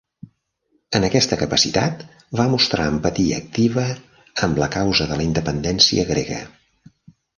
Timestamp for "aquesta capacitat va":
1.09-2.47